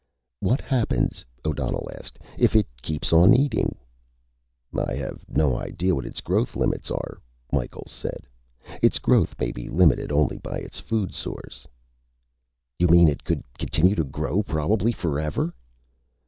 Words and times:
"What 0.39 0.61
happens," 0.61 1.23
O'Donnell 1.45 1.87
asked, 1.93 2.17
"if 2.35 2.55
it 2.55 2.65
keeps 2.81 3.13
on 3.13 3.35
eating?" 3.35 3.77
"I 4.75 4.95
have 4.95 5.23
no 5.29 5.55
idea 5.59 5.93
what 5.93 6.07
its 6.07 6.21
growth 6.21 6.55
limits 6.55 6.89
are," 6.89 7.21
Micheals 7.53 7.91
said. 7.91 8.23
"Its 8.81 8.97
growth 8.97 9.39
may 9.39 9.51
be 9.51 9.69
limited 9.69 10.11
only 10.11 10.39
by 10.39 10.57
its 10.57 10.79
food 10.79 11.13
source." 11.13 11.67
"You 12.79 12.87
mean 12.87 13.09
it 13.09 13.23
could 13.23 13.43
continue 13.59 13.93
to 13.93 14.03
grow 14.03 14.41
probably 14.41 14.91
forever?" 14.91 15.53